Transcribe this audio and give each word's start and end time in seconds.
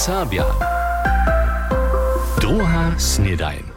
Serbia. 0.00 0.48
Druga 2.40 2.96
snedajn. 2.96 3.68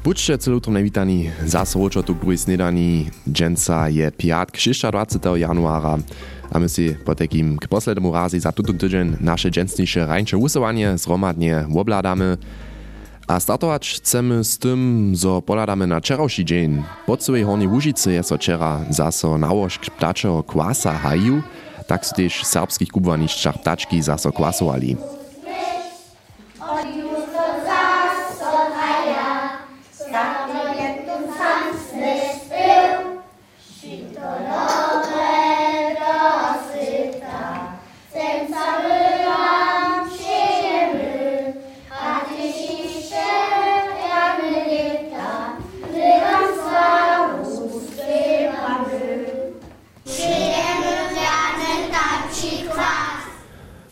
Buďte 0.00 0.40
celutrne 0.40 0.80
witani 0.80 1.28
zase 1.44 1.76
tu 1.76 2.16
k 2.16 2.20
druhej 2.24 2.38
snedaní. 2.40 3.12
Dženca 3.28 3.92
je 3.92 4.08
piatk 4.08 4.56
26. 4.56 5.20
januára 5.36 6.00
a 6.48 6.56
my 6.56 6.68
si 6.72 6.96
po 7.04 7.12
takým 7.12 7.60
k 7.60 7.68
poslednému 7.68 8.08
razi 8.08 8.40
za 8.40 8.48
tuto 8.48 8.72
tydzień 8.72 9.20
naše 9.20 9.52
dženstnejšie 9.52 10.08
rajnče 10.08 10.40
usowanie 10.40 10.96
zromadnie 10.96 11.68
obladamy. 11.68 12.40
A 13.28 13.36
startować 13.36 14.00
chcemy 14.00 14.44
z 14.44 14.58
tym, 14.58 15.12
zo 15.16 15.42
poladamy 15.44 15.84
na 15.86 16.00
wczorajszy 16.00 16.44
dzień. 16.44 16.82
Po 17.06 17.16
całej 17.16 17.44
Hornej 17.44 17.68
Łużycy 17.68 18.12
jest 18.12 18.32
wczera 18.32 18.80
zaso 18.88 19.38
nałożk 19.38 19.84
ptaczego 19.92 20.42
kwasa 20.42 20.96
haju, 20.96 21.42
tak 21.86 22.06
su 22.06 22.14
też 22.16 22.40
w 22.40 22.46
serbskich 22.46 22.88
kubwaniszczach 22.88 23.60
ptaczki 23.60 24.02
zaso 24.02 24.32
kwasowali. 24.32 24.96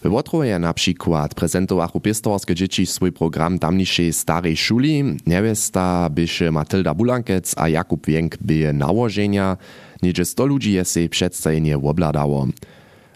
W 0.09 0.13
Łotrowie 0.13 0.59
na 0.59 0.75
przykład 0.75 1.35
prezentowachu 1.35 2.01
pistowarskie 2.01 2.55
dzieci 2.55 2.87
swój 2.87 3.13
program 3.13 3.59
tamniejszej 3.59 4.13
starej 4.13 4.57
szuli. 4.57 5.05
Niewiesta 5.27 6.11
byše 6.11 6.53
Matylda 6.53 6.95
Bulankec 6.95 7.55
a 7.59 7.69
Jakub 7.69 8.07
Wienk 8.07 8.37
byje 8.41 8.73
nałożenia. 8.73 9.57
Niedzie 10.03 10.25
100 10.25 10.47
ludzi 10.47 10.73
je 10.73 10.85
się 10.85 11.09
przedstawienie 11.09 11.77
obladało. 11.77 12.47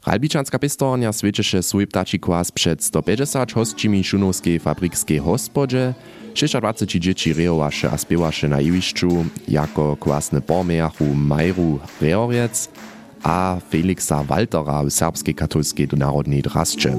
Ralbiczanska 0.06 0.58
pistornia 0.58 1.12
świeciše 1.12 1.62
swój 1.62 1.86
ptaci 1.86 2.20
kwas 2.20 2.52
przed 2.52 2.84
150 2.84 3.52
hostcimi 3.52 4.04
szunowskiej 4.04 4.58
fabrykskiej 4.58 5.18
hospodzie. 5.18 5.94
26 6.34 7.04
dzieci 7.04 7.32
rejowaše 7.32 7.90
a 7.90 7.98
spiewaše 7.98 8.48
na 8.48 8.60
iwiszczu, 8.60 9.24
jako 9.48 9.96
kwasny 9.96 10.40
pormejachu 10.40 11.04
Majru 11.14 11.78
Reoriec, 12.00 12.68
a 13.22 13.60
Feliksa 13.70 14.24
Waltera, 14.24 14.84
serbske 14.88 15.36
katolske 15.36 15.86
do 15.86 15.96
narodnej 15.96 16.42
drasče. 16.44 16.96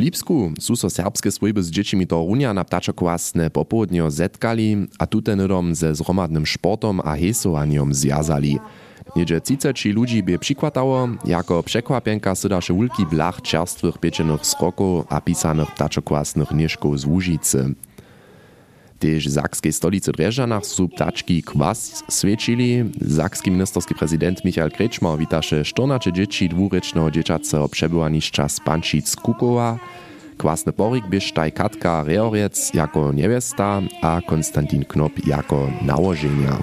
Lipsku 0.00 0.56
sú 0.56 0.74
so 0.80 0.88
serbské 0.88 1.28
svojby 1.28 1.60
s 1.60 1.68
dečimi 1.68 2.08
Torunia 2.08 2.56
na 2.56 2.64
ptačokvásne 2.64 3.52
popołudnio 3.52 4.08
zetkali 4.08 4.88
a 4.96 5.04
tu 5.04 5.20
ten 5.20 5.36
ze 5.76 5.92
zromadnym 5.92 6.48
športom 6.48 7.04
a 7.04 7.12
hesovaním 7.14 7.92
zjazali. 7.92 8.56
Niedzie 9.16 9.40
30 9.40 9.92
ludzi 9.92 10.22
by 10.22 10.38
przykładało, 10.38 11.08
jako 11.24 11.62
przekłapienka 11.62 12.34
sydasze 12.34 12.72
wulki 12.72 13.06
blach 13.06 13.42
czerstwych 13.42 13.98
pieczonych 13.98 14.46
sroków 14.46 15.04
a 15.08 15.20
pisanych 15.20 15.70
ptaczokłasnych 15.70 16.50
nieszków 16.50 17.00
z 17.00 17.04
Łużycy. 17.04 17.74
Tež 18.98 19.28
w 19.28 19.30
zakskiej 19.30 19.72
stolicy 19.72 20.12
Dreżanach 20.12 20.66
su 20.66 20.88
ptaczki 20.88 21.42
kwas 21.42 22.04
świecili. 22.18 22.84
Zakski 23.00 23.50
ministerski 23.50 23.94
prezydent 23.94 24.44
Michael 24.44 24.70
Krečmar 24.70 25.18
witaše 25.18 25.64
14 25.64 26.12
dzieci 26.12 26.48
dwurycznego 26.48 27.10
dzieciacego 27.10 27.68
przebywaniszcza 27.68 28.48
z 28.48 28.60
Pančic 28.60 29.16
Kukowa. 29.16 29.78
Kwasny 30.36 30.72
porik 30.72 31.06
bysztaj 31.06 31.52
Katka 31.52 32.04
Reoriec 32.04 32.74
jako 32.74 33.12
niewiesta, 33.12 33.82
a 34.02 34.20
Konstantin 34.26 34.84
Knop 34.84 35.26
jako 35.26 35.70
nałożenia. 35.82 36.58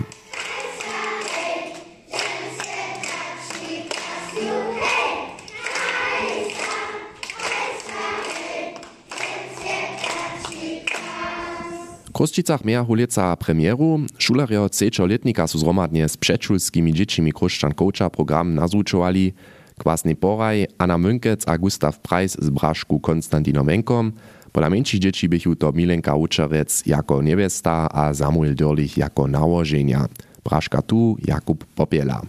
Kruščicach 12.17 12.63
meja 12.65 12.81
hulica 12.81 13.29
premieru. 13.37 14.01
Šularjo 14.17 14.65
letnika 15.05 15.45
su 15.47 15.59
zromadnie 15.59 16.07
z 16.07 16.17
předšulskimi 16.17 16.91
dzieci 16.91 17.21
Kruščan 17.31 17.73
Koča 17.77 18.09
program 18.09 18.55
nazvučovali. 18.55 19.33
Kwasny 19.77 20.15
Poraj, 20.15 20.65
Anna 20.79 20.97
Münkec 20.97 21.45
a 21.45 21.57
Gustav 21.57 21.93
Preis 22.01 22.33
z 22.39 22.49
Brašku 22.49 22.99
Konstantinom 22.99 23.67
Wenkom. 23.67 24.13
Pola 24.51 24.69
menších 24.69 24.99
dzieci 24.99 25.27
bychu 25.27 25.55
to 25.55 25.71
Milenka 25.71 26.15
Učerec 26.15 26.81
jako 26.85 27.21
niewiesta 27.21 27.85
a 27.85 28.13
Samuel 28.13 28.55
Dörlich 28.55 28.97
jako 28.97 29.27
nałożenia. 29.27 30.09
Braška 30.43 30.81
tu 30.81 31.17
Jakub 31.21 31.65
Popiela. 31.75 32.21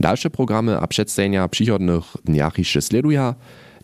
Dalsze 0.00 0.30
programy 0.30 0.80
a 0.80 0.86
przedstawienia 0.86 1.48
przychodnych 1.48 2.04
dniach 2.24 2.58
jeszcze. 2.58 2.80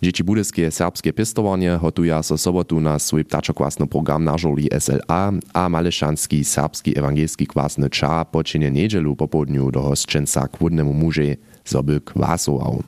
Dzieci 0.04 0.20
budyskie 0.20 0.69
serbskie 0.69 1.16
pěstovanie 1.16 1.81
hotuja 1.81 2.20
so 2.20 2.37
sobotu 2.37 2.76
na 2.76 3.00
swój 3.00 3.25
ptačokvásny 3.25 3.88
program 3.88 4.20
na 4.20 4.37
žoli 4.37 4.69
SLA 4.69 5.32
a 5.56 5.62
malešanský 5.65 6.44
serbski 6.44 6.92
evangelski 6.92 7.48
kvásny 7.48 7.88
ča 7.88 8.28
počine 8.28 8.69
nedelu 8.69 9.16
popodňu 9.16 9.72
do 9.72 9.81
hostčenca 9.81 10.44
k 10.44 10.60
vodnemu 10.60 10.92
muže 10.92 11.41
zoby 11.65 12.04
kvásoval. 12.04 12.84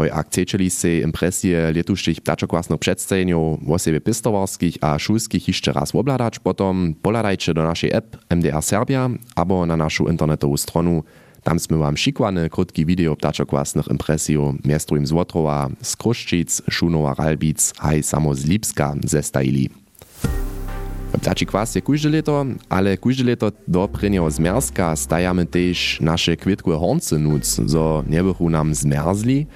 Hoj 0.00 0.08
akcečeli 0.08 0.72
se 0.72 1.04
impresje 1.04 1.76
letuštých 1.76 2.24
ptačokvásnych 2.24 2.80
předstejňov, 2.80 3.60
vosebe 3.60 4.00
pistovarských 4.00 4.80
a 4.80 4.96
šulských 4.96 5.52
ešte 5.52 5.76
raz 5.76 5.92
obladať 5.92 6.40
potom, 6.40 6.96
poladajte 6.96 7.52
do 7.52 7.68
našej 7.68 7.92
app 7.92 8.16
MDR 8.32 8.64
Serbia 8.64 9.12
abo 9.36 9.68
na 9.68 9.76
našu 9.76 10.08
internetovú 10.08 10.56
stronu 10.56 11.04
tam 11.42 11.58
sme 11.58 11.76
wam 11.76 11.96
šikwane 11.96 12.48
krótki 12.48 12.84
video 12.84 13.16
ptačokwasnych 13.16 13.88
impresjów 13.88 14.64
miastrujem 14.64 15.06
z 15.06 15.12
Łotrowa, 15.12 15.70
z 15.82 15.96
Kruščic, 15.96 16.62
Šunowa, 16.70 17.14
Ralbic, 17.14 17.72
haj 17.78 18.02
samo 18.02 18.34
z 18.34 18.44
Lipska 18.44 18.94
zestajili. 19.04 19.70
Ptači 21.10 21.46
kwas 21.46 21.74
je 21.74 21.82
kujże 21.82 22.08
leto, 22.08 22.46
ale 22.68 22.96
kujże 22.96 23.24
leto 23.24 23.52
do 23.68 23.88
prynjeho 23.88 24.30
zmerzka 24.30 24.96
stajamy 24.96 25.46
też 25.46 26.00
nasze 26.00 26.36
kwitkue 26.36 26.78
hornce 26.78 27.18
nuc, 27.18 27.60
zo 27.66 28.04
nie 28.08 28.22
bychu 28.22 28.50
nam 28.50 28.74
zmerzli. 28.74 29.46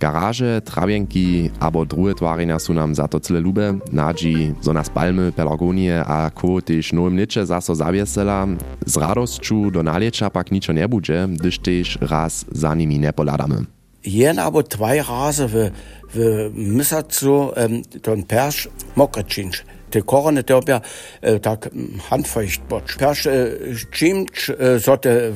Garaże, 0.00 0.60
trawienki 0.62 1.50
abo 1.60 1.86
drugie 1.86 2.14
twarenia 2.14 2.58
su 2.58 2.74
nam 2.74 2.94
za 2.94 3.08
to 3.08 3.20
cyle 3.20 3.40
lube. 3.40 3.78
Nadzi, 3.92 4.54
zo 4.60 4.72
palmy, 4.94 5.32
pelargonie 5.32 6.04
a 6.04 6.30
ko 6.30 6.62
też 6.62 6.92
nowym 6.92 7.16
licze 7.16 7.46
zaso 7.46 7.74
zawiesela. 7.74 8.46
Z 8.86 8.96
radosću 8.96 9.70
do 9.70 9.82
naliecza 9.82 10.30
pak 10.30 10.52
niczo 10.52 10.72
nie 10.72 10.88
bude, 10.88 11.28
gdyż 11.28 11.58
też 11.58 11.98
raz 12.00 12.44
za 12.52 12.74
nimi 12.74 12.98
nie 12.98 13.12
poladamy. 13.12 13.64
Jen 14.04 14.38
aber 14.38 14.64
zwei 14.68 15.02
Rase 15.02 15.48
w, 15.48 15.70
w 16.14 16.50
Missacu 16.54 17.52
ähm, 17.56 17.82
ten 18.02 18.22
Persch 18.22 18.68
mokreczynč. 18.96 19.64
Te 19.90 20.02
korone 20.02 20.42
tobia 20.44 20.80
äh, 21.22 21.40
tak 21.40 21.70
handfeucht 22.10 22.68
bocz. 22.68 22.96
Persch 22.96 23.26
äh, 23.26 23.74
čimč, 23.90 24.50
äh, 24.50 24.78
so 24.78 24.96
te 24.96 25.32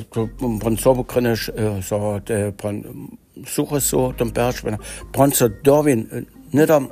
kreniš, 1.07 1.49
äh, 1.49 1.83
so 1.83 2.21
te 2.25 2.53
pon 2.53 3.09
suche 3.47 3.81
so 3.81 4.13
ten 4.13 4.31
Persch, 4.31 4.65
wenn 4.65 4.77
pon 5.13 5.33
so 5.33 5.49
dorwin 5.49 6.27
nedam 6.53 6.89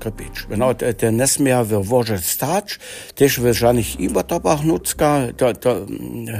krepič. 0.00 0.48
Wenn 0.48 0.62
auch 0.62 0.74
der 0.74 1.12
nesmia 1.12 1.64
w 1.64 1.88
woże 1.88 2.18
stać, 2.18 2.78
też 3.14 3.40
wahrscheinlich 3.40 4.00
über 4.00 4.26
tabach 4.26 4.64
nutzka, 4.64 5.32
da, 5.36 5.52
da, 5.52 5.76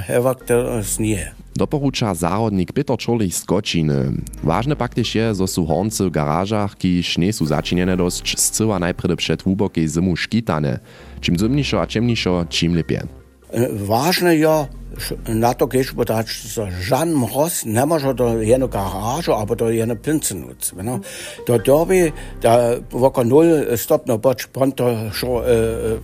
hewak 0.07 0.45
der 0.45 0.83
znie. 0.83 1.31
Doporuča 1.55 2.15
zárodnik 2.15 2.73
Peter 2.73 2.97
Čorlich 2.97 3.35
z 3.35 3.45
Kočiny. 3.45 4.11
Ważne 4.43 4.75
pak 4.75 4.93
też 4.93 5.15
je, 5.15 5.35
zo 5.35 5.47
su 5.47 5.65
hornce 5.65 6.05
w 6.05 6.11
garażach, 6.11 6.77
kiż 6.77 7.17
nie 7.17 7.33
su 7.33 7.45
zaczynjene 7.45 7.97
dość, 7.97 8.39
zcyła 8.39 8.79
najprede 8.79 9.15
przed 9.15 9.45
łubokiej 9.45 9.87
zimu 9.87 10.15
szkitane. 10.15 10.79
Czim 11.21 11.37
zimniejszo 11.37 11.81
a 11.81 11.87
ciemniejszo, 11.87 12.45
czym 12.49 12.75
lepiej. 12.75 13.24
Važno 13.53 14.31
je, 14.31 14.67
na 15.27 15.53
to 15.53 15.67
gehst 15.67 15.93
du, 15.95 16.03
da 16.03 16.17
hast 16.17 16.57
du 16.57 16.67
Jan 16.89 17.13
Ross, 17.23 17.65
nicht 17.65 17.85
mehr 17.85 17.99
schon 17.99 18.17
da 18.17 18.33
hier 18.39 18.55
eine 18.55 18.67
Garage, 18.67 19.35
aber 19.35 19.55
da 19.55 19.69
hier 19.69 19.83
eine 19.83 19.95
Pinze 19.95 20.35
Da 21.45 21.57
Derby, 21.57 22.11
da 22.41 22.77
war 22.91 23.23
null, 23.23 23.77
stop, 23.77 24.07
noch 24.07 24.19
Ponto, 24.53 25.11
schon, 25.11 25.43
äh, 25.43 25.97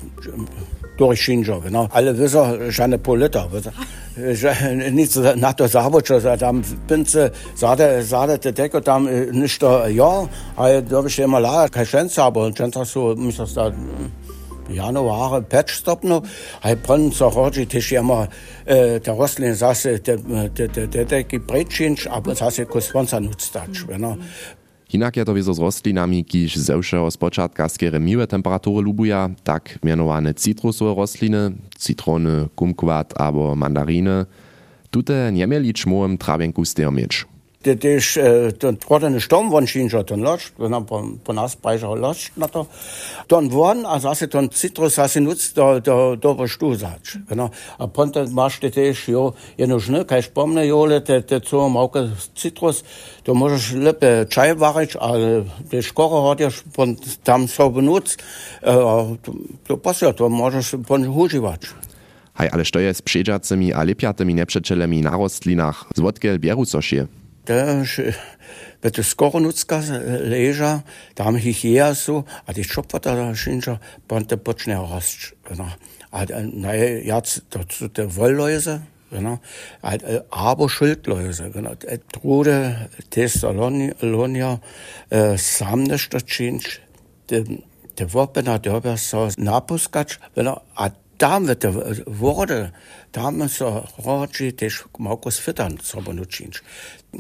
durch 0.97 1.21
Schinjo, 1.21 1.61
genau. 1.61 1.87
Alle 1.91 2.17
wissen, 2.17 2.69
ich 2.69 2.81
eine 2.81 2.97
Polita, 2.97 3.47
nicht 4.91 5.15
nach 5.37 5.53
der 5.53 5.67
Sabotsche, 5.67 6.19
da 6.37 6.53
Pinze, 6.87 7.31
sade, 7.55 8.03
sade, 8.03 8.37
der 8.37 8.51
Decke, 8.51 8.81
da 8.81 8.99
nicht, 8.99 9.61
ja, 9.61 10.29
da 10.55 11.05
ich 11.05 11.19
immer 11.19 11.39
la, 11.39 11.67
kein 11.69 11.85
Schänz 11.85 12.17
habe, 12.17 12.41
und 12.41 12.57
Schänz 12.57 12.75
hast 12.75 12.93
du, 12.95 13.15
mich 13.15 13.37
das 13.37 13.53
da, 13.53 13.71
januare 14.75 15.41
patchstopno 15.41 16.21
hay 16.61 16.75
pon 16.75 17.11
so 17.11 17.29
roji 17.29 17.65
tisch 17.65 17.91
jama 17.91 18.27
der 18.65 19.13
roslin 19.13 19.55
sasse 19.55 19.91
äh, 19.91 19.97
äh, 19.97 20.49
der 20.49 20.87
der 20.87 21.05
der 21.05 21.23
gibrechinch 21.23 22.07
aber 22.11 22.35
sasse 22.35 22.65
kosponsa 22.65 23.19
nutstach 23.19 23.87
wenn 23.87 24.03
er 24.03 24.17
Hinak 24.91 25.17
je 25.17 25.23
to 25.25 25.31
vizo 25.31 25.55
rostlinami, 25.55 26.19
ki 26.27 26.39
jih 26.39 26.57
zevše 26.59 26.99
od 26.99 27.15
počatka 27.15 27.69
skere 27.71 27.99
mive 27.99 28.27
temperature 28.27 28.83
lubuja, 28.83 29.29
tak 29.43 29.79
mjenovane 29.83 30.33
citrusove 30.33 30.91
rostline, 30.95 31.51
citrone, 31.79 32.49
kumkvat 32.55 33.13
abo 33.15 33.55
mandarine, 33.55 34.25
tute 34.91 35.31
njemelič 35.31 35.85
mojem 35.85 36.17
travenku 36.17 36.65
steomič. 36.65 37.23
Dat 37.63 37.83
Dich 37.83 38.15
wat 38.15 39.01
den 39.03 39.21
Storm 39.21 39.51
wann 39.51 39.67
Schiinscher 39.67 40.03
den 40.03 40.21
lacht, 40.21 40.53
bon 40.57 41.37
assbreicher 41.37 41.95
lacht 41.95 42.35
natter. 42.35 42.65
Dan 43.27 43.51
waren 43.53 43.85
as 43.85 44.05
as 44.05 44.23
an 44.33 44.49
Zitrus 44.51 44.97
as 44.97 45.13
se 45.13 45.21
nutzt 45.21 45.57
der 45.57 45.81
dower 45.81 46.47
Stosatsch. 46.47 47.17
a 47.77 47.87
Ponten 47.87 48.33
marchteteich 48.33 49.07
Jo 49.07 49.33
jeno 49.57 49.79
schnë 49.79 50.05
keich 50.05 50.25
spomne 50.25 50.63
Jole 50.65 51.01
zo 51.43 51.69
Mauke 51.69 52.11
Zitrus, 52.35 52.83
do 53.23 53.33
moch 53.33 53.73
lëppe 53.73 54.27
Scheiwarrech 54.29 54.95
a 54.99 55.43
de 55.71 55.81
Skorre 55.81 56.29
hat 56.29 56.39
Dich 56.39 56.63
von 56.73 56.97
Dam 57.23 57.47
zo 57.47 57.69
benutzt, 57.69 58.17
do 58.63 59.77
passiert 59.77 60.19
march 60.19 60.75
bon 60.87 61.05
Hojiwatsch. 61.05 61.73
Hei 62.37 62.51
alle 62.51 62.65
Steuers 62.65 63.01
beschéger 63.01 63.41
zemi 63.41 63.73
a 63.73 63.83
Lipiatemi 63.83 64.33
nepschetschelemi 64.33 65.01
Naroslinach, 65.01 65.85
Swotgel 65.95 66.39
Bierussochie. 66.39 67.07
da 67.45 67.83
wird 68.81 69.17
Koronutzka 69.17 69.79
äh, 69.79 70.17
leja, 70.17 70.83
da 71.15 71.23
tam 71.23 71.35
ich 71.35 71.63
je 71.63 71.93
so, 71.93 72.25
hat 72.47 72.57
die 72.57 72.61
a 72.61 72.63
da 72.63 72.69
čopata 72.69 73.35
šinča, 73.35 73.79
pa 74.07 74.19
te 74.21 74.37
počne 74.37 74.77
rast. 74.77 75.33
Genau. 75.43 75.67
Ah, 76.11 76.21
hat 76.21 76.31
ein 76.31 76.61
jac, 76.61 77.05
Jahr 77.05 77.23
dazu 77.49 77.87
der 77.87 78.15
Wollläuse, 78.15 78.81
genau. 79.09 79.39
Hat 79.83 80.03
aber 80.29 80.69
Schildläuse, 80.69 81.51
genau. 81.51 81.73
Äh, 81.85 81.99
Trude, 82.11 82.89
Thessalonia, 83.09 84.59
äh, 85.09 85.37
Samnestacinch, 85.37 86.81
der 87.29 88.13
Wopena, 88.13 88.57
der 88.57 88.81
Napus, 89.37 89.89
genau, 90.35 90.61
a 91.21 91.27
tam 91.27 91.47
wird 91.47 91.63
der 91.63 91.73
Worte, 92.07 92.71
tam 93.11 93.47
so 93.49 93.83
roči 94.05 94.51
tež 94.51 94.85
malko 94.97 95.31
sfitan, 95.31 95.77
so 95.83 96.01
bo 96.01 96.13
nučinč. 96.13 96.61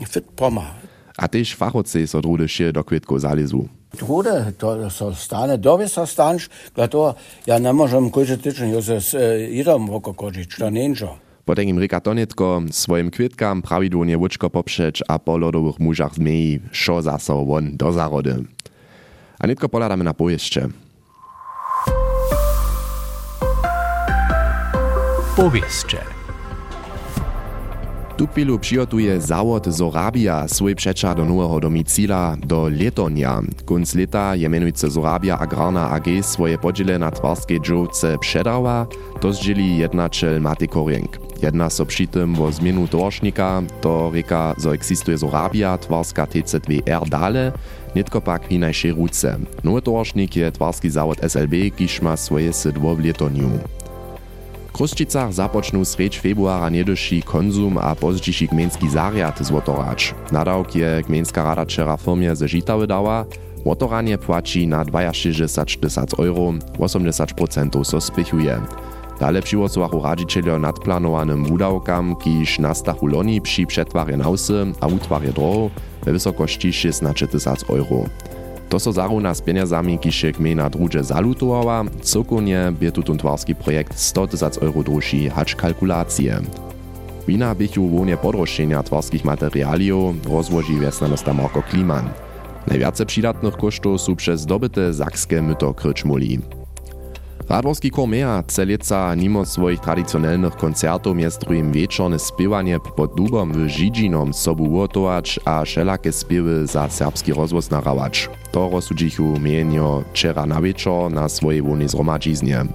Fit 0.09 0.25
poma. 0.35 0.73
A 1.17 1.27
tež 1.27 1.53
fachoci 1.55 2.07
so 2.07 2.21
drude 2.21 2.47
šie 2.47 2.71
do 2.71 2.83
kvitko 2.83 3.19
zalizu. 3.19 3.67
Drude, 3.93 4.53
to 4.57 4.89
so 4.89 5.13
stane, 5.13 5.57
dobi 5.57 5.87
so 5.87 6.05
stanč, 6.05 6.49
ja 7.45 7.59
ne 7.59 7.73
možem 7.73 8.09
koji 8.09 8.37
tyčen, 8.37 8.71
jo 8.71 8.81
se 8.81 9.47
idom 9.51 9.89
oko 9.89 10.13
kožič, 10.13 10.55
to. 10.57 11.17
Potem 11.45 11.67
im 11.67 11.79
rekatonitko 11.79 12.61
svojim 12.71 13.11
kwitkam 13.11 13.61
prawidłownie 13.61 14.17
łuczko 14.17 14.49
poprzeć 14.49 15.03
a 15.07 15.19
po 15.19 15.37
lodowych 15.37 15.79
mużach 15.79 16.15
zmei, 16.15 16.59
szo 16.71 17.01
zaso 17.01 17.45
won 17.45 17.77
do 17.77 17.91
zarody. 17.91 18.45
A 19.39 19.47
nitko 19.47 19.69
poladamy 19.69 20.03
na 20.03 20.13
pojeździe. 20.13 20.69
Powieście. 25.35 25.97
Tu 28.17 28.27
chwilu 28.27 28.59
přijotuje 28.59 29.21
zawod 29.21 29.67
Zorabia 29.67 30.47
swój 30.47 30.75
przecza 30.75 31.15
do 31.15 31.25
nowego 31.25 31.59
domicila 31.59 32.35
do 32.45 32.69
letonia. 32.69 33.41
Kunc 33.65 33.95
leta 33.95 34.35
je 34.35 34.49
Zorabia 34.87 35.39
Agrarna 35.39 35.89
AG 35.89 36.05
swoje 36.21 36.57
podziele 36.57 36.99
na 36.99 37.11
twarskiej 37.11 37.59
dżowce 37.59 38.17
przedała, 38.17 38.87
to 39.19 39.33
zdzieli 39.33 39.77
jednaczel 39.77 40.41
Maty 40.41 40.67
Korienk. 40.67 41.19
Jedna 41.43 41.69
so 41.69 41.85
przy 41.85 42.07
tym 42.07 42.41
o 42.41 42.51
zmienu 42.51 42.87
to 43.81 44.11
reka, 44.13 44.55
zo 44.57 44.73
eksistuje 44.73 45.17
Zorabia, 45.17 45.77
twarska 45.77 46.25
TZ2R 46.25 47.09
dale, 47.09 47.51
nitko 47.95 48.21
pak 48.21 48.47
w 48.47 48.59
najszej 48.59 48.91
ruce. 48.91 49.37
Nowy 49.63 49.81
towarznik 49.81 50.35
je 50.35 50.51
twarski 50.51 50.89
SLB, 51.27 51.71
kiż 51.75 52.01
ma 52.01 52.17
swoje 52.17 52.53
sydło 52.53 52.95
w 52.95 53.05
letoniu. 53.05 53.49
Kruščicach 54.71 55.35
započnú 55.35 55.83
sreč 55.83 56.19
februara 56.23 56.71
nedoší 56.71 57.21
konzum 57.21 57.77
a 57.77 57.91
pozdźiši 57.95 58.47
gmenski 58.55 58.87
zariad 58.89 59.35
zwotorać. 59.39 60.15
Nadawk 60.31 60.75
je 60.75 61.03
gmenska 61.03 61.43
rada 61.43 61.65
wczera 61.65 61.97
firmie 61.97 62.35
ze 62.35 62.47
Žitawy 62.47 62.87
dała, 62.87 63.25
Wotoranie 63.65 64.17
płaci 64.17 64.67
na 64.67 64.85
62 65.13 66.17
euro, 66.17 66.53
80% 66.79 67.83
so 67.83 68.01
spichuje. 68.01 68.61
Dale 69.19 69.41
přiwocovachu 69.41 70.01
radzicielio 70.01 70.59
nadplanowanym 70.59 71.45
wudawkam, 71.45 72.15
kiż 72.15 72.59
nastachu 72.59 73.07
loni 73.07 73.41
przy 73.41 73.65
przetwarje 73.65 74.17
nausy 74.17 74.73
a 74.81 74.87
utwarje 74.87 75.33
droh 75.33 75.71
we 76.05 76.11
wysokości 76.11 76.73
16 76.73 77.27
tysac 77.27 77.63
euro. 77.69 78.09
To 78.71 78.79
so 78.79 78.91
zarówna 78.91 79.33
z 79.33 79.41
pieniądzami, 79.41 79.99
kisze 79.99 80.31
gmina 80.31 80.69
drugie 80.69 81.03
zalutowała, 81.03 81.83
cokownie 82.01 82.73
bie 82.79 82.91
tutun 82.91 83.17
twarski 83.17 83.55
projekt 83.55 83.99
100 83.99 84.27
tysac 84.27 84.57
euro 84.57 84.83
droższy 84.83 85.29
hacz 85.29 85.55
kalkulacje. 85.55 86.41
Wina 87.27 87.55
bychu 87.55 87.89
wonie 87.89 88.17
podroższenia 88.17 88.83
twarskich 88.83 89.25
materialiów 89.25 90.15
rozłoży 90.25 90.79
wiesnanosta 90.79 91.33
Marko 91.33 91.61
Kliman. 91.61 92.09
Najwiace 92.67 93.05
przydatnych 93.05 93.57
kosztów 93.57 94.01
są 94.01 94.15
przez 94.15 94.41
zdobyte 94.41 94.93
zakskie 94.93 95.41
myto 95.41 95.73
kryczmuli. 95.73 96.39
Radworski 97.49 97.91
Kormea 97.91 98.43
celica 98.47 99.15
mimo 99.15 99.45
swoich 99.45 99.79
tradicionalnych 99.79 100.55
koncertów 100.55 101.19
jest 101.19 101.41
drugim 101.41 101.71
wieczorne 101.71 102.19
spiewanie 102.19 102.79
pod 102.79 103.15
dubom 103.15 103.53
w 103.53 103.67
Żidžinom 103.67 104.33
sobu 104.33 104.63
ugotować 104.63 105.39
a 105.45 105.63
wszelakie 105.65 106.11
spiewy 106.11 106.67
za 106.67 106.89
serbski 106.89 107.33
rozwoz 107.33 107.69
narawać. 107.69 108.29
To 108.51 108.69
rozsudzichu 108.69 109.39
mienio 109.39 110.03
wczera 110.09 110.45
na 110.45 110.61
wieczor 110.61 111.11
na 111.11 111.29
swojej 111.29 111.61
wolnej 111.61 111.89
zromadziznie. 111.89 112.65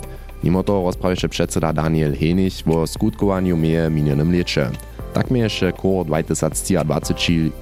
Mimo 0.45 0.63
to 0.63 0.83
rozprawisze 0.83 1.29
przedseda 1.29 1.73
Daniel 1.73 2.17
Henich 2.17 2.55
o 2.69 2.87
skutkowaniu 2.87 3.57
mieje 3.57 3.91
minionym 3.91 4.33
lecie. 4.33 4.71
Tak 5.13 5.31
miejesze 5.31 5.73
koło 5.73 6.05
2020 6.05 7.15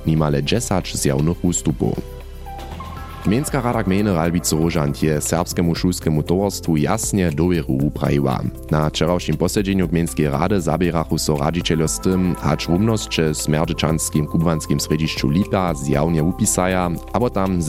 nimale 0.06 0.42
10 0.42 0.96
zjawnych 0.96 1.44
ustupów. 1.44 2.13
Gmejnska 3.24 3.60
rada 3.60 3.82
gmejny 3.82 4.12
Ralbice 4.12 4.52
Rožant 4.52 5.02
je 5.02 5.16
serbskemu 5.20 5.74
šulskemu 5.74 6.22
towarstwu 6.22 6.76
jasnie 6.76 7.32
dowieru 7.32 7.72
uprajiła. 7.72 8.40
Na 8.70 8.90
wczorajszym 8.90 9.36
posiedzeniu 9.36 9.88
gmejnskiej 9.88 10.28
rady 10.28 10.60
zabierachu 10.60 11.18
so 11.18 11.36
radzicielio 11.36 11.88
z 11.88 12.00
tym, 12.00 12.34
hacz 12.34 12.68
rumnosće 12.68 13.34
smerdyczanskim 13.34 14.26
kubwanskim 14.26 14.80
središću 14.80 15.28
Lipa 15.28 15.74
zjawnie 15.74 16.22
upisaja, 16.22 16.90
abo 17.12 17.30
tam 17.30 17.62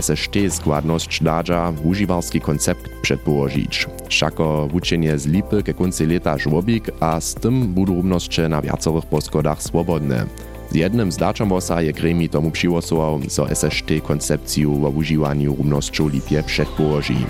SST 0.00 0.36
składność 0.50 1.22
dadża 1.22 1.72
užiwarski 1.84 2.40
koncept 2.40 2.88
przedpołožić. 3.02 3.86
Všako 4.08 4.68
wučenie 4.72 5.18
z 5.18 5.26
Lipy 5.26 5.62
ke 5.62 5.74
konci 5.74 6.06
leta 6.06 6.38
żłobik, 6.38 6.90
a 7.00 7.20
z 7.20 7.34
tym 7.34 7.74
budu 7.74 7.94
rumnosće 7.94 8.48
na 8.48 8.62
wiacorych 8.62 9.06
poskodach 9.06 9.62
swobodne. 9.62 10.26
Z 10.70 10.74
jednym 10.74 11.12
zdaczom 11.12 11.48
wosa 11.48 11.82
je 11.82 11.92
gremi 11.92 12.28
tomu 12.28 12.50
přiwosował, 12.50 13.20
so 13.28 13.46
SST 13.54 13.90
koncepciju 14.02 14.74
wo 14.80 14.88
užiwaniu 14.88 15.54
rumnosću 15.56 16.08
Lipje 16.08 16.42
przedpołoži. 16.42 17.26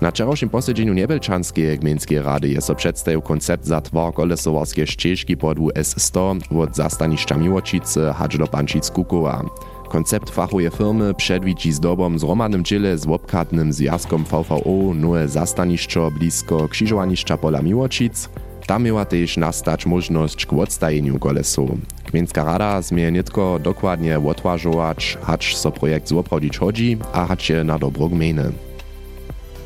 Na 0.00 0.10
wczorajszym 0.10 0.48
posiedzeniu 0.48 0.94
Niebelczanskiej 0.94 1.78
Gmiejskiej 1.78 2.22
Rady 2.22 2.48
jest 2.48 2.66
so 2.66 2.74
przedstawił 2.74 3.22
koncept 3.22 3.66
za 3.66 3.80
twar 3.80 4.14
kolesowarskie 4.14 4.86
ścieżki 4.86 5.36
podwu 5.36 5.68
S100 5.68 6.40
od 6.60 6.76
zastaniszcza 6.76 7.36
Miłočice 7.36 8.12
hacz 8.12 8.36
do 8.36 8.46
Pančic 8.46 8.90
Kukowa. 8.90 9.44
Koncept 9.88 10.30
fachuje 10.30 10.70
firmy 10.70 11.14
przedwidzi 11.14 11.72
zdobom 11.72 12.18
zromadnym 12.18 12.64
dziele 12.64 12.98
z 12.98 13.06
łopkatnym 13.06 13.72
związkom 13.72 14.24
VVO 14.24 14.94
nowe 14.94 15.28
zastaniszczo 15.28 16.10
blisko 16.10 16.68
krzyżowaniszcza 16.68 17.36
pola 17.36 17.62
Miłočic, 17.62 18.28
tam 18.66 18.82
miała 18.82 19.04
też 19.04 19.36
nastać 19.36 19.86
możność 19.86 20.46
k 20.46 20.56
odstajeniu 20.56 21.18
kolesu. 21.18 21.78
Gminska 22.10 22.44
rada 22.44 22.82
zmie 22.82 23.12
nitko 23.12 23.58
dokładnie 23.58 24.18
odwažować, 24.18 25.18
hacz 25.22 25.56
so 25.56 25.72
projekt 25.72 26.08
złoprodzić 26.08 26.58
chodzi, 26.58 26.98
a 27.12 27.26
hacz 27.26 27.48
je 27.48 27.64
na 27.64 27.78
dobro 27.78 28.08
gminy. 28.08 28.52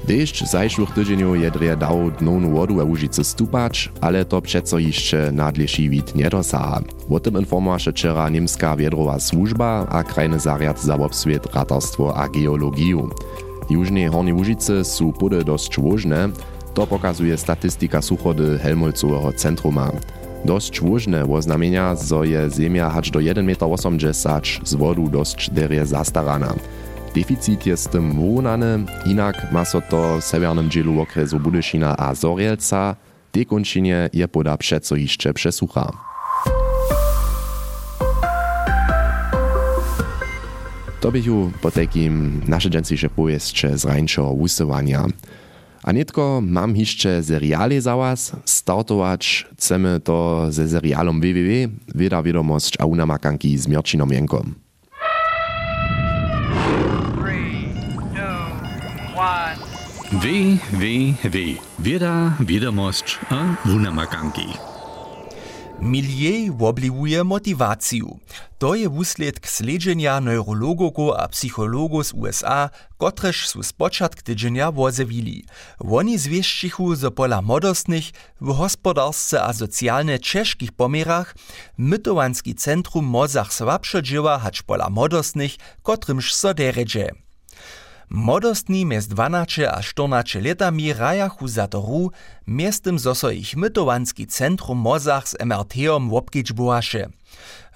Deszcz 0.07 0.45
zajszłych 0.45 0.91
tydzieniu 0.91 1.35
je 1.35 1.51
drje 1.51 1.77
dał 1.77 2.11
dnownu 2.11 2.51
wodu 2.51 2.75
we 2.75 2.85
Łużycy 2.85 3.25
stupać, 3.25 3.93
ale 4.01 4.25
to 4.25 4.43
przeco 4.43 4.79
jeszcze 4.79 5.33
nadlejszy 5.33 5.89
wid 5.89 6.15
nie 6.15 6.31
dosaha. 6.31 6.81
O 7.11 7.21
tym 7.21 7.39
informowała 7.39 7.79
wczera 7.79 8.29
niemska 8.29 8.77
wiedrowa 8.77 9.21
służba 9.21 9.87
a 9.91 10.03
krajny 10.03 10.41
zariad 10.41 10.83
za 10.83 10.95
obswiet 10.95 11.55
ratarstwo 11.55 12.17
a 12.17 12.29
geologiu. 12.29 13.11
Južnej 13.67 14.07
Hornej 14.07 14.31
Łužice 14.31 14.87
sú 14.87 15.11
pody 15.11 15.43
dosť 15.43 15.83
łożne, 15.83 16.31
to 16.77 16.87
pokazuje 16.87 17.33
statistika 17.39 18.03
suchody 18.03 18.59
Helmolcového 18.61 19.33
centruma. 19.33 19.89
Dosť 20.45 20.85
łożne 20.85 21.25
oznamienia, 21.25 21.97
zo 21.97 22.21
je 22.21 22.53
zemia 22.53 22.93
hač 22.93 23.09
do 23.09 23.19
1,80 23.19 23.41
m 23.41 24.41
z 24.61 24.73
wodu 24.77 25.09
dosť 25.09 25.57
derie 25.57 25.81
zastarana. 25.89 26.53
Deficit 27.17 27.67
je 27.67 27.77
z 27.77 27.89
tym 27.89 28.13
wyrównany, 28.13 28.85
inak 29.09 29.49
ma 29.53 29.65
so 29.65 29.81
to 29.81 30.21
w 30.21 30.25
severnym 30.25 30.69
dzielu 30.69 31.01
okresu 31.01 31.41
Budyszina 31.41 31.97
a 31.97 32.15
Zorielca, 32.15 32.97
dekončinie 33.33 34.13
je 34.13 34.29
poda 34.29 34.57
przeco 34.57 34.97
jeszcze 34.97 35.33
przesucha. 35.33 35.93
To 41.01 41.13
bychu 41.13 41.51
po 41.63 41.71
takim 41.71 42.41
nasze 42.49 42.71
dżęsejsze 42.71 43.09
pojeźdźcze 43.09 43.79
z 43.79 43.85
rańszego 43.85 44.31
usywania. 44.33 45.07
A 45.87 45.93
nitko 45.93 46.41
mam 46.43 46.77
jeszcze 46.77 47.23
seriale 47.23 47.81
za 47.81 47.97
was. 47.97 48.33
Startować 48.45 49.47
chcemy 49.57 50.01
to 50.01 50.47
ze 50.53 50.69
serialom 50.69 51.21
www. 51.21 51.69
Wieda 51.95 52.23
wiadomość 52.23 52.75
a 52.79 52.87
unamakanki 52.87 53.59
z 53.59 53.69
Miercinom 53.69 54.13
Jenkom. 54.13 54.55
Wie, 60.13 60.59
wie, 60.73 61.15
wie. 61.31 61.55
Wieda, 61.79 62.37
wiadomość 62.41 63.19
a 63.31 63.69
unamakanki. 63.69 64.76
Miljej 65.81 66.51
wobliwuje 66.51 67.25
motywaciju. 67.25 68.19
To 68.59 68.75
je 68.75 68.89
wuslědk 68.89 69.49
sledźenja 69.49 70.21
neurologów 70.21 71.13
a 71.17 71.29
psychologów 71.29 72.07
z 72.07 72.13
USA, 72.13 72.71
kotrež 72.97 73.49
su 73.49 73.63
spočatk 73.63 74.23
tydźenja 74.23 74.73
wozewili. 74.73 75.45
Woni 75.81 76.19
zwieścichu, 76.19 76.95
zo 76.95 77.11
pola 77.11 77.43
modostnych 77.43 78.05
w 78.41 78.55
hospodarsce 78.55 79.43
a 79.43 79.53
socjalne 79.53 80.19
czeskich 80.19 80.73
pomierach 80.73 81.37
mytowanski 81.79 82.55
centrum 82.55 83.05
mozach 83.05 83.53
słabsze 83.53 84.03
dzieła 84.03 84.39
hacz 84.39 84.63
pola 84.63 84.91
modostnych, 84.91 85.57
kotrymż 85.83 86.35
so 86.35 86.55
deredże. 86.55 87.26
Modostni 88.09 88.85
mjez 88.85 89.09
12 89.09 89.67
a 89.67 89.83
14 89.83 90.41
letami 90.41 90.93
rajachu 90.93 91.49
za 91.49 91.67
to 91.67 91.81
ru, 91.81 92.11
miestem 92.47 92.99
zoso 92.99 93.31
ich 93.31 93.57
mytowanski 93.57 94.27
centrum 94.27 94.79
mozach 94.79 95.29
z 95.29 95.35
MRT-om. 95.45 96.11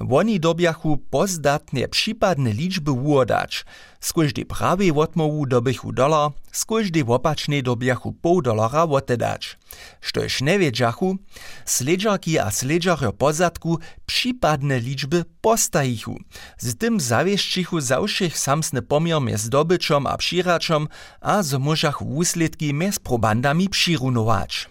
Woni 0.00 0.40
dobjachu 0.40 0.98
pozdatne 1.10 1.88
przypadne 1.88 2.52
liczby 2.52 2.92
uodać. 2.92 3.64
Z 4.00 4.12
każdej 4.12 4.46
prawej 4.46 4.92
odmowu 4.92 5.46
dobychu 5.46 5.92
dolar, 5.92 6.30
z 6.52 6.64
każdej 6.64 7.04
wopacznej 7.04 7.62
dobjachu 7.62 8.12
pół 8.12 8.42
dolara 8.42 8.86
wotedać. 8.86 9.58
Štož 10.00 10.40
newiedzachu, 10.40 11.16
sledżarki 11.64 12.38
a 12.38 12.50
sledżarjo 12.50 13.12
pozadku 13.12 13.78
przypadne 14.06 14.80
liczby 14.80 15.24
postajichu. 15.40 16.18
Z 16.58 16.76
tym 16.78 17.00
zawieszczychu 17.00 17.80
zawszych 17.80 18.38
samsny 18.38 18.82
pomiar 18.82 19.20
mjez 19.20 19.48
dobyczom 19.48 20.06
a 20.06 20.16
przyraczom, 20.16 20.88
a 21.20 21.42
zmożachu 21.42 22.04
usledki 22.04 22.74
mjez 22.74 22.98
probandami 22.98 23.68
přirunować. 23.68 24.68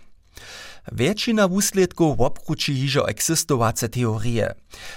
Většina 0.91 1.47
wusledków 1.47 2.17
wobkruči 2.17 2.73
hižo 2.73 3.05
existowace 3.05 3.89
teorie. 3.89 4.53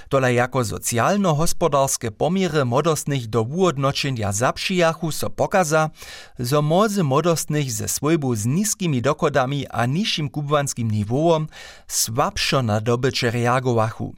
Tole 0.08 0.34
jako 0.34 0.64
socjalno-hospodarske 0.64 2.10
pomiery 2.10 2.64
modostnych 2.64 3.26
do 3.26 3.44
wuodnočenja 3.44 4.32
zapšijachu 4.32 5.12
so 5.12 5.30
pokaza, 5.30 5.90
zo 6.38 6.62
mozy 6.62 7.02
modostnych 7.02 7.72
ze 7.72 7.88
swojbu 7.88 8.34
z 8.34 8.46
niskimi 8.46 9.00
dokodami 9.00 9.68
a 9.68 9.86
nižším 9.86 10.28
kubwanskim 10.28 10.90
niwoom 10.90 11.48
słabszo 11.88 12.62
na 12.62 12.80
dobycze 12.80 13.30
reagowachu. 13.30 14.14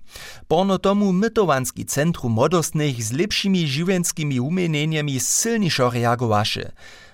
Porno 0.48 0.78
tomu 0.78 1.12
mytowanski 1.12 1.84
centrum 1.84 2.32
modostnych 2.32 3.04
z 3.04 3.12
lepszymi 3.12 3.66
żywienskimi 3.66 4.40
umienieniami 4.40 5.20
silniszo 5.20 5.90
reagowaše. 5.90 6.72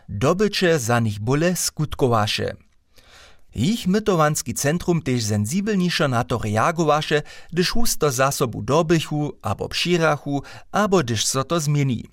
Dobycze 0.09 0.79
za 0.79 1.01
nich 1.01 1.21
bole 1.21 1.57
skutkowaše. 1.57 2.70
Ich 3.55 3.87
mytowanski 3.87 4.55
centrum 4.55 5.03
tež 5.03 5.25
sensibelnišo 5.25 6.09
na 6.09 6.25
to 6.25 6.39
reagowaše, 6.39 7.23
gdyż 7.51 7.69
husto 7.71 8.11
zasobu 8.11 8.63
dobychu, 8.63 9.33
abo 9.43 9.69
přirachu, 9.69 10.43
abo 10.73 11.03
gdyż 11.03 11.25
so 11.27 11.45
to 11.45 11.61
zmieni. 11.61 12.05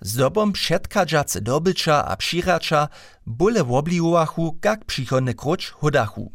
Zdobom 0.00 0.52
předkadžace 0.52 1.40
dobycza 1.40 2.00
a 2.00 2.16
přiracza 2.16 2.88
bole 3.26 3.62
wobliwowachu, 3.62 4.58
kak 4.60 4.84
přichodny 4.84 5.34
kroč 5.34 5.72
hodachu. 5.78 6.32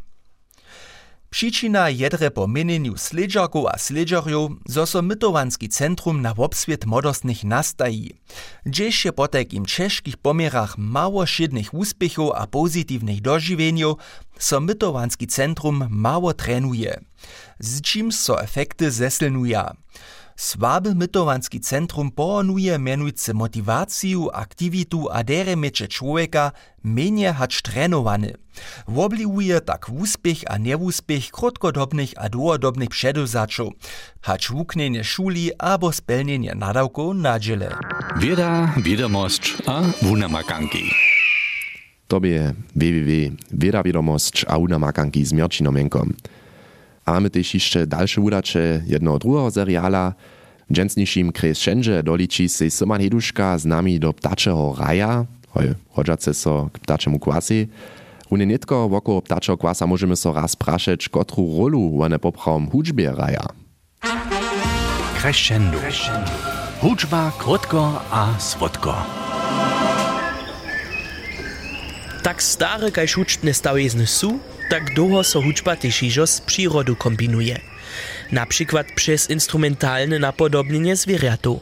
Przyczyna 1.34 1.90
jedre 1.90 2.32
po 2.32 2.48
mienieniu 2.48 2.98
sledżarków 2.98 3.66
a 3.66 3.78
sledżarjów, 3.78 4.52
zo 4.66 4.86
so 4.86 5.02
mytowanski 5.02 5.70
centrum 5.70 6.22
na 6.22 6.34
wobswiet 6.34 6.86
modostnych 6.86 7.44
nastaji. 7.44 8.12
Gdzieś 8.66 8.96
się 8.96 9.14
po 9.14 9.28
takim 9.28 9.66
czeskich 9.66 10.18
pomierach 10.18 10.78
mało 10.78 11.26
szydnych 11.26 11.74
uspiechów 11.74 12.32
a 12.36 12.48
pozytywnych 12.48 13.22
dożywieniów, 13.22 13.98
so 14.40 14.60
mytowanski 14.60 15.28
centrum 15.28 15.88
mało 15.90 16.34
trenuje. 16.34 17.00
Z 17.60 17.82
czym 17.82 18.12
so 18.12 18.42
efekty 18.42 18.92
zesilnuje. 18.92 19.64
Słaby 20.42 20.96
Mytowanski 20.96 21.60
centrum 21.60 22.12
poonuje 22.12 22.80
mienujce 22.80 23.34
motywaciju, 23.34 24.34
aktivitu 24.34 25.06
a 25.14 25.22
dere 25.22 25.54
meče 25.54 25.86
človeka 25.86 26.58
menje 26.82 27.30
hač 27.30 27.62
trenowany. 27.62 28.34
Wobliwuje 28.90 29.62
tak 29.62 29.94
úspech 29.94 30.50
a 30.50 30.58
neúspech 30.58 31.30
krotkodobných 31.30 32.18
a 32.18 32.26
dôvodobných 32.26 32.90
předovzačov, 32.90 33.78
hač 34.26 34.50
vúknenie 34.50 35.06
šuli 35.06 35.54
abo 35.62 35.94
spelnenie 35.94 36.58
nadavkov 36.58 37.14
na 37.14 37.38
džele. 37.38 37.78
Vieda, 38.18 38.74
vedomosť 38.82 39.70
a 39.70 39.94
vunamakanky. 40.02 40.90
To 42.10 42.18
je 42.18 42.58
www.wiedawiadomość 42.74 44.50
a 44.50 44.58
unamakanki 44.58 45.22
z 45.22 45.38
Miočinomienkom. 45.38 46.41
Mamy 47.13 47.30
też 47.30 47.53
jeszcze 47.53 47.88
dalsze 47.88 48.22
udacze 48.22 48.82
jednego 48.88 49.20
drugiego 49.20 49.51
seriala. 49.51 50.13
Dżęsniejszym 50.74 51.32
krescendzie 51.32 52.03
doliczy 52.03 52.50
się 52.50 52.72
Syman 52.72 53.01
Heduszka 53.01 53.58
z 53.58 53.65
nami 53.65 54.00
do 54.00 54.13
ptaczego 54.13 54.75
raja, 54.80 55.25
hoj, 55.50 55.74
hodżace 55.89 56.34
so 56.34 56.70
k 56.74 56.80
ptaczemu 56.80 57.20
kwasi. 57.20 57.68
Rune 58.32 58.48
nitko 58.48 58.89
wokół 58.89 59.22
ptaczego 59.22 59.58
kwasa 59.58 59.88
możemy 59.88 60.15
so 60.15 60.34
raz 60.34 60.56
praszeć, 60.56 61.10
kotru 61.10 61.58
rolu 61.60 62.01
one 62.01 62.20
poprawom 62.20 62.70
hudżbie 62.70 63.12
raja. 63.12 63.46
Crescendo. 65.22 65.77
Hudżba 66.82 67.32
krótko 67.38 68.01
a 68.12 68.39
słodko. 68.39 68.96
Tak 72.24 72.44
stare 72.44 72.91
kaž 72.91 73.13
hučtne 73.13 73.53
stawizny 73.53 74.08
su, 74.08 74.39
tak 74.72 74.94
długo 74.94 75.24
so 75.24 75.42
też 75.82 76.04
iżo 76.04 76.28
z 76.28 76.42
przyrodu 76.42 76.96
kombinuje. 76.96 77.60
Na 78.32 78.46
przykład 78.46 78.88
przez 78.96 79.30
instrumentalne 79.30 80.20
napodobnienie 80.20 80.96
zwierzatu. 80.96 81.60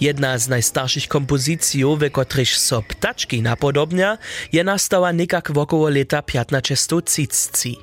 Jedna 0.00 0.38
z 0.38 0.48
najstarszych 0.48 1.08
kompozycji, 1.08 1.84
we 1.96 2.10
których 2.10 2.56
so 2.56 2.82
ptaczki 2.82 3.42
napodobnia, 3.42 4.18
je 4.52 4.64
nastała 4.64 5.12
niekak 5.12 5.52
wokoło 5.52 5.88
lata 5.88 6.22
1530. 6.22 7.78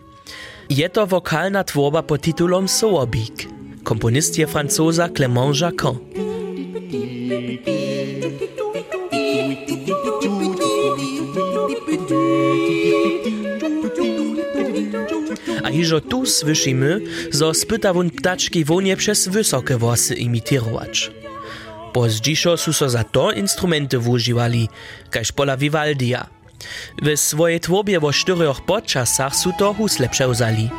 Je 0.70 0.89
to 0.89 1.08
wokalna 1.08 1.63
tworba 1.63 2.04
pod 2.04 2.22
tytułem 2.22 2.68
Sołobik. 2.68 3.48
Komponist 3.84 4.38
je 4.38 4.48
francoza 4.48 5.08
Clément 5.08 5.62
Jacquin. 5.62 6.00
Hižo 15.86 16.01
tu 16.01 16.25
słyszymy, 16.25 17.01
zo 17.32 17.54
spyta 17.54 17.94
ptaczki 18.18 18.65
wonie 18.65 18.98
przez 18.98 19.27
wysokie 19.27 19.77
włosy 19.77 20.15
imitirować. 20.15 21.12
Pozdźiszo 21.94 22.58
su 22.58 22.74
so 22.74 22.89
za 22.89 23.04
to 23.04 23.32
instrumenty 23.32 24.00
wużywali, 24.00 24.70
kaž 25.10 25.32
pola 25.32 25.58
Vivaldia. 25.58 26.25
W 27.01 27.18
swojej 27.18 27.60
tłobie 27.60 28.00
wo 28.00 28.13
czterech 28.13 28.62
podczasach 28.65 29.36
su 29.36 29.51
to 29.60 29.74
husle 29.74 30.10
przełzali. 30.10 30.70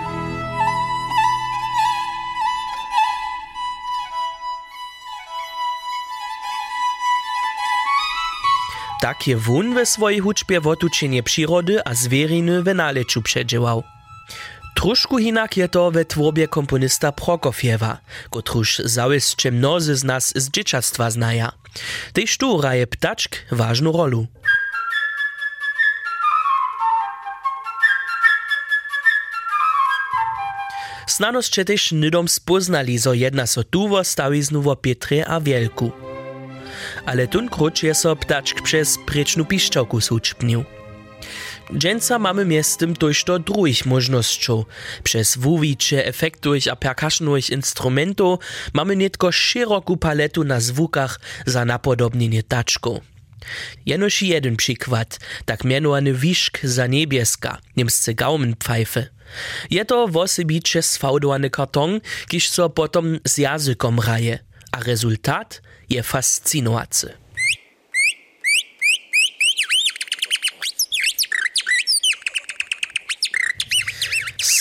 Tak 9.00 9.26
je 9.26 9.36
wun 9.36 9.74
we 9.74 9.86
swojej 9.86 10.20
huczbie 10.20 10.60
wotuczenie 10.60 11.22
przyrody 11.22 11.80
a 11.84 11.94
zwieriny 11.94 12.62
w 12.62 12.74
naleczu 12.74 13.22
przedziałał. 13.22 13.82
Troszku 14.76 15.18
inak 15.18 15.56
je 15.56 15.68
to 15.68 15.90
we 15.90 16.04
tłobie 16.04 16.48
komponista 16.48 17.12
Prokofiewa, 17.12 17.98
kotruż 18.30 18.78
załyszcze 18.84 19.50
mnozy 19.50 19.96
z 19.96 20.04
nas 20.04 20.32
z 20.36 20.50
dzieciactwa 20.50 21.10
znaja. 21.10 21.52
Tyż 22.12 22.38
tu 22.38 22.60
raje 22.60 22.86
ptaczk 22.86 23.36
ważną 23.50 23.92
rolę. 23.92 24.26
Snanosće 31.06 31.64
tež 31.64 31.92
nidom 31.92 32.28
spoznali, 32.28 32.98
zo 32.98 33.12
jedna 33.12 33.46
so 33.46 33.64
tuvo 33.64 34.04
staviznu 34.04 34.60
vo 34.60 34.76
Petre 34.76 35.24
a 35.24 35.40
Wielku. 35.40 35.92
Ale 37.06 37.26
tun 37.26 37.48
kroč 37.48 37.82
je 37.82 37.94
so 37.94 38.16
ptačk 38.16 38.60
přes 38.60 38.98
prečnu 39.06 39.44
piščovku 39.44 40.00
súčpnil. 40.00 40.64
Dżęca 41.74 42.18
mamy 42.18 42.44
miestem 42.44 42.96
tojšto 42.96 43.38
drugich 43.38 43.86
możnościów. 43.86 44.64
Przez 45.02 45.36
wuwicze 45.36 46.06
efektowych 46.06 46.68
a 46.68 46.76
percussionowych 46.76 47.50
instrumentów 47.50 48.38
mamy 48.72 48.96
nietko 48.96 49.32
szeroką 49.32 49.96
paletu 49.98 50.44
na 50.44 50.60
zwukach 50.60 51.20
za 51.46 51.64
napodobnienie 51.64 52.42
taczku. 52.42 53.00
Jenoż 53.86 54.22
jeden 54.22 54.56
przykład, 54.56 55.18
tak 55.44 55.64
mianowany 55.64 56.12
wiszk 56.12 56.60
za 56.62 56.86
niebieska, 56.86 57.58
niemscy 57.76 58.14
gaumenpfeife. 58.14 59.06
Je 59.70 59.84
to 59.84 60.08
wosybicie 60.08 60.82
sfałdowany 60.82 61.50
karton, 61.50 62.00
kiż 62.28 62.48
so 62.48 62.70
potom 62.70 63.18
z 63.24 63.38
jazykom 63.38 64.00
raje, 64.00 64.38
a 64.72 64.80
rezultat 64.80 65.62
je 65.90 66.02
fascynujący. 66.02 67.25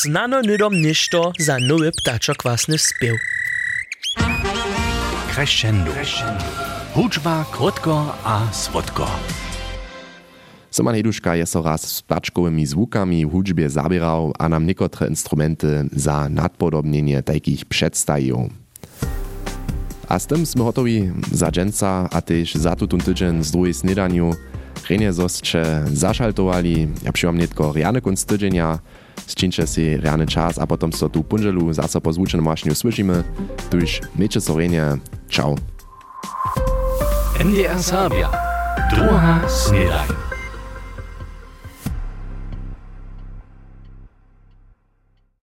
Znano 0.06 0.42
nydom 0.46 0.74
ništo 0.82 1.34
za 1.40 1.58
nowy 1.58 1.90
ptaczokłasny 1.92 2.78
spiew. 2.78 3.18
Crescendo. 5.34 5.92
Hudźba 6.94 7.46
krótko 7.52 8.14
a 8.24 8.54
słodko. 8.54 9.10
Soman 10.72 10.96
Heduška 10.96 11.36
je 11.36 11.46
so 11.46 11.62
raz 11.62 11.84
s 11.84 12.02
ptačkowymi 12.02 12.66
zwukami 12.66 13.26
w 13.26 13.32
hudźbie 13.32 13.70
zabierał, 13.70 14.34
a 14.40 14.50
nam 14.50 14.66
niekotre 14.66 15.08
instrumenty 15.08 15.90
za 15.92 16.30
nadpodobnienie 16.30 17.24
takich 17.24 17.66
przedstajił. 17.66 18.50
A 20.08 20.20
z 20.20 20.26
tym 20.28 20.46
sme 20.46 20.64
hotowi 20.64 21.12
za 21.32 21.52
dżęca, 21.52 22.10
a 22.12 22.22
też 22.22 22.56
za 22.56 22.76
tutun 22.76 23.02
tydzień 23.02 23.44
z 23.44 23.52
drugiej 23.52 23.74
snedaniu. 23.74 24.36
Renie 24.90 25.14
zosće 25.14 25.84
zašaltovali, 25.94 26.88
ja 27.04 27.12
přivam 27.12 27.38
netko 27.38 27.74
riane 27.74 28.02
kunst 28.02 28.30
tydzienia, 28.30 28.80
s 29.24 29.34
čím 29.34 29.52
si 29.52 29.96
reálny 29.96 30.28
čas 30.28 30.60
a 30.60 30.68
potom 30.68 30.92
sa 30.92 31.08
so 31.08 31.08
tu 31.08 31.24
punželu 31.24 31.72
zase 31.72 31.98
po 32.04 32.12
zvučenom 32.12 32.44
mašniu 32.44 32.76
slyšíme. 32.76 33.24
Tuž 33.72 34.04
meče 34.20 34.44
sorenia. 34.44 35.00
Čau. 35.32 35.56
NDR 37.40 37.80
Serbia. 37.80 38.30
Druhá 38.92 39.44
snedajna. 39.48 40.35